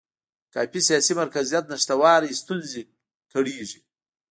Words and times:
د 0.49 0.53
کافي 0.53 0.81
سیاسي 0.87 1.13
مرکزیت 1.21 1.65
نشتوالي 1.71 2.31
ستونزې 2.41 2.81
کړېږي. 3.31 3.79